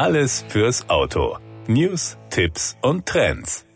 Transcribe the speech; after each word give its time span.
Alles 0.00 0.46
fürs 0.48 0.88
Auto. 0.88 1.36
News, 1.68 2.16
Tipps 2.30 2.74
und 2.80 3.04
Trends. 3.04 3.66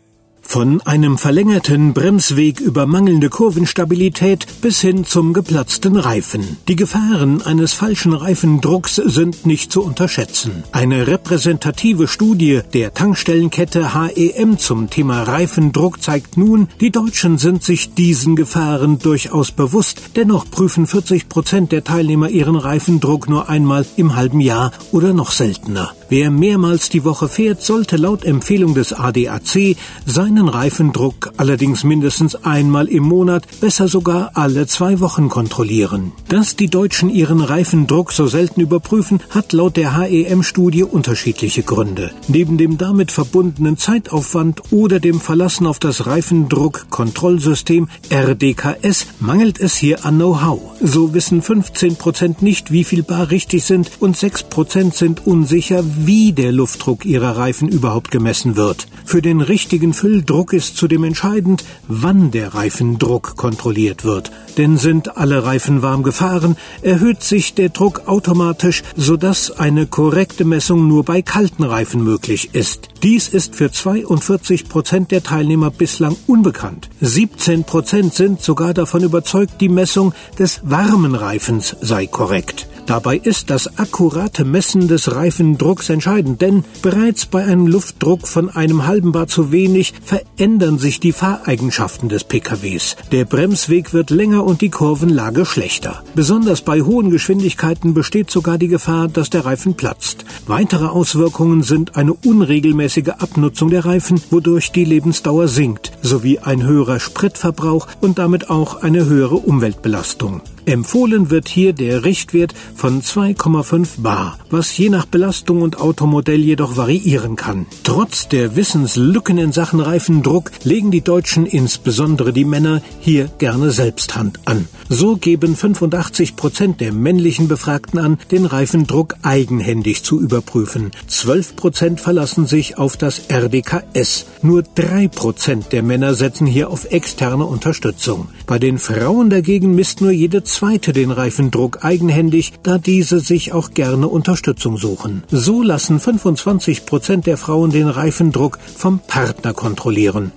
Von 0.47 0.79
einem 0.81 1.17
verlängerten 1.17 1.93
Bremsweg 1.93 2.61
über 2.61 2.85
mangelnde 2.85 3.29
Kurvenstabilität 3.29 4.47
bis 4.61 4.79
hin 4.79 5.03
zum 5.03 5.33
geplatzten 5.33 5.97
Reifen. 5.97 6.57
Die 6.67 6.75
Gefahren 6.75 7.41
eines 7.41 7.73
falschen 7.73 8.13
Reifendrucks 8.13 8.95
sind 8.95 9.45
nicht 9.45 9.71
zu 9.71 9.83
unterschätzen. 9.83 10.63
Eine 10.71 11.07
repräsentative 11.07 12.07
Studie 12.07 12.61
der 12.73 12.93
Tankstellenkette 12.93 13.93
HEM 13.93 14.57
zum 14.57 14.89
Thema 14.89 15.23
Reifendruck 15.23 16.01
zeigt 16.01 16.37
nun, 16.37 16.69
die 16.79 16.91
Deutschen 16.91 17.37
sind 17.37 17.63
sich 17.63 17.93
diesen 17.93 18.35
Gefahren 18.35 18.99
durchaus 18.99 19.51
bewusst. 19.51 20.01
Dennoch 20.15 20.49
prüfen 20.49 20.87
40 20.87 21.27
Prozent 21.27 21.71
der 21.71 21.83
Teilnehmer 21.83 22.29
ihren 22.29 22.55
Reifendruck 22.55 23.27
nur 23.27 23.49
einmal 23.49 23.85
im 23.97 24.15
halben 24.15 24.39
Jahr 24.39 24.71
oder 24.91 25.13
noch 25.13 25.31
seltener. 25.31 25.93
Wer 26.07 26.29
mehrmals 26.29 26.89
die 26.89 27.03
Woche 27.03 27.27
fährt, 27.27 27.63
sollte 27.63 27.97
laut 27.97 28.25
Empfehlung 28.25 28.75
des 28.75 28.93
ADAC 28.93 29.75
seinen 30.05 30.47
Reifendruck 30.47 31.31
allerdings 31.37 31.83
mindestens 31.83 32.35
einmal 32.35 32.87
im 32.87 33.03
Monat, 33.03 33.47
besser 33.59 33.87
sogar 33.87 34.31
alle 34.35 34.67
zwei 34.67 34.99
Wochen 34.99 35.29
kontrollieren. 35.29 36.11
Dass 36.27 36.55
die 36.55 36.69
Deutschen 36.69 37.09
ihren 37.09 37.41
Reifendruck 37.41 38.11
so 38.11 38.27
selten 38.27 38.61
überprüfen, 38.61 39.19
hat 39.31 39.51
laut 39.51 39.77
der 39.77 39.97
HEM-Studie 39.97 40.83
unterschiedliche 40.83 41.63
Gründe. 41.63 42.11
Neben 42.27 42.57
dem 42.57 42.77
damit 42.77 43.11
verbundenen 43.11 43.77
Zeitaufwand 43.77 44.61
oder 44.71 44.99
dem 44.99 45.19
Verlassen 45.19 45.65
auf 45.65 45.79
das 45.79 46.05
Reifendruckkontrollsystem 46.05 47.87
RDKS 48.11 49.07
mangelt 49.19 49.59
es 49.59 49.75
hier 49.75 50.05
an 50.05 50.17
Know-how. 50.17 50.59
So 50.81 51.15
wissen 51.15 51.41
15 51.41 51.95
Prozent 51.95 52.43
nicht, 52.43 52.71
wie 52.71 52.83
viel 52.83 53.01
Bar 53.01 53.31
richtig 53.31 53.63
sind 53.63 53.89
und 53.99 54.15
6 54.15 54.43
Prozent 54.43 54.93
sind 54.93 55.25
unsicher, 55.25 55.83
wie 55.97 56.33
der 56.33 56.51
Luftdruck 56.51 57.05
ihrer 57.05 57.37
Reifen 57.37 57.67
überhaupt 57.67 58.11
gemessen 58.11 58.55
wird. 58.55 58.87
Für 59.05 59.21
den 59.21 59.41
richtigen 59.41 59.93
Fülldruck 59.93 60.53
ist 60.53 60.77
zudem 60.77 61.03
entscheidend, 61.03 61.63
wann 61.87 62.31
der 62.31 62.55
Reifendruck 62.55 63.35
kontrolliert 63.35 64.03
wird. 64.03 64.31
Denn 64.57 64.77
sind 64.77 65.17
alle 65.17 65.45
Reifen 65.45 65.81
warm 65.81 66.03
gefahren, 66.03 66.55
erhöht 66.81 67.23
sich 67.23 67.53
der 67.53 67.69
Druck 67.69 68.03
automatisch, 68.07 68.83
sodass 68.95 69.51
eine 69.51 69.85
korrekte 69.85 70.45
Messung 70.45 70.87
nur 70.87 71.03
bei 71.03 71.21
kalten 71.21 71.63
Reifen 71.63 72.03
möglich 72.03 72.49
ist. 72.53 72.89
Dies 73.03 73.29
ist 73.29 73.55
für 73.55 73.71
42 73.71 74.67
Prozent 74.69 75.11
der 75.11 75.23
Teilnehmer 75.23 75.71
bislang 75.71 76.15
unbekannt. 76.27 76.89
17 77.01 77.63
Prozent 77.63 78.13
sind 78.13 78.41
sogar 78.41 78.73
davon 78.73 79.03
überzeugt, 79.03 79.61
die 79.61 79.69
Messung 79.69 80.13
des 80.39 80.61
warmen 80.63 81.15
Reifens 81.15 81.75
sei 81.81 82.07
korrekt. 82.07 82.67
Dabei 82.85 83.17
ist 83.17 83.49
das 83.49 83.79
akkurate 83.79 84.45
Messen 84.45 84.87
des 84.87 85.15
Reifendrucks 85.15 85.89
entscheidend, 85.89 86.41
denn 86.41 86.63
bereits 86.83 87.25
bei 87.25 87.43
einem 87.43 87.65
Luftdruck 87.65 88.27
von 88.27 88.49
einem 88.49 88.85
halben 88.85 89.11
Bar 89.11 89.27
zu 89.27 89.51
wenig 89.51 89.93
verändern 90.03 90.77
sich 90.77 90.99
die 90.99 91.11
Fahreigenschaften 91.11 92.09
des 92.09 92.25
PKWs. 92.25 92.95
Der 93.11 93.25
Bremsweg 93.25 93.93
wird 93.93 94.11
länger 94.11 94.43
und 94.43 94.61
die 94.61 94.69
Kurvenlage 94.69 95.45
schlechter. 95.45 96.03
Besonders 96.13 96.61
bei 96.61 96.81
hohen 96.81 97.09
Geschwindigkeiten 97.09 97.95
besteht 97.95 98.29
sogar 98.29 98.59
die 98.59 98.67
Gefahr, 98.67 99.07
dass 99.07 99.31
der 99.31 99.45
Reifen 99.45 99.73
platzt. 99.73 100.25
Weitere 100.45 100.85
Auswirkungen 100.85 101.63
sind 101.63 101.95
eine 101.95 102.13
unregelmäßige 102.13 103.09
Abnutzung 103.17 103.71
der 103.71 103.85
Reifen, 103.85 104.21
wodurch 104.29 104.71
die 104.71 104.85
Lebensdauer 104.85 105.47
sinkt, 105.47 105.91
sowie 106.03 106.37
ein 106.37 106.63
höherer 106.63 106.99
Spritverbrauch 106.99 107.87
und 107.99 108.19
damit 108.19 108.51
auch 108.51 108.83
eine 108.83 109.05
höhere 109.05 109.37
Umweltbelastung. 109.37 110.41
Empfohlen 110.65 111.29
wird 111.29 111.47
hier 111.47 111.73
der 111.73 112.03
Richtwert 112.03 112.53
von 112.75 113.01
2,5 113.01 114.01
bar, 114.01 114.39
was 114.49 114.75
je 114.77 114.89
nach 114.89 115.05
Belastung 115.05 115.61
und 115.61 115.79
Automodell 115.79 116.41
jedoch 116.41 116.77
variieren 116.77 117.35
kann. 117.35 117.65
Trotz 117.83 118.27
der 118.27 118.55
Wissenslücken 118.55 119.37
in 119.37 119.51
Sachen 119.51 119.79
Reifendruck 119.79 120.51
legen 120.63 120.91
die 120.91 121.01
Deutschen, 121.01 121.45
insbesondere 121.45 122.33
die 122.33 122.45
Männer, 122.45 122.81
hier 122.99 123.29
gerne 123.37 123.71
selbst 123.71 124.15
Hand 124.15 124.39
an. 124.45 124.67
So 124.89 125.15
geben 125.15 125.55
85 125.55 126.35
Prozent 126.35 126.81
der 126.81 126.93
männlichen 126.93 127.47
Befragten 127.47 127.99
an, 127.99 128.17
den 128.31 128.45
Reifendruck 128.45 129.15
eigenhändig 129.23 130.03
zu 130.03 130.19
überprüfen. 130.19 130.91
12 131.07 131.55
Prozent 131.55 132.01
verlassen 132.01 132.45
sich 132.45 132.77
auf 132.77 132.97
das 132.97 133.29
RDKS. 133.29 134.25
Nur 134.41 134.63
3 134.63 135.07
Prozent 135.07 135.71
der 135.71 135.83
Männer 135.83 136.13
setzen 136.13 136.45
hier 136.47 136.69
auf 136.69 136.91
externe 136.91 137.45
Unterstützung. 137.45 138.29
Bei 138.45 138.59
den 138.59 138.77
Frauen 138.77 139.29
dagegen 139.29 139.73
misst 139.75 140.01
nur 140.01 140.11
jede 140.11 140.43
zweite 140.55 140.93
den 140.93 141.11
Reifendruck 141.11 141.83
eigenhändig, 141.83 142.53
da 142.63 142.77
diese 142.77 143.19
sich 143.19 143.51
auch 143.51 143.71
gerne 143.71 144.07
Unterstützung 144.07 144.77
suchen. 144.77 145.23
So 145.29 145.61
lassen 145.61 145.99
25 145.99 146.85
Prozent 146.85 147.27
der 147.27 147.37
Frauen 147.37 147.71
den 147.71 147.89
Reifendruck 147.89 148.57
vom 148.59 148.99
Partner 148.99 149.53
kontrollieren. 149.53 150.31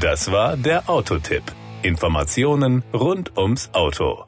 Das 0.00 0.30
war 0.30 0.56
der 0.56 0.90
Autotipp. 0.90 1.44
Informationen 1.82 2.82
rund 2.92 3.36
ums 3.38 3.70
Auto. 3.72 4.24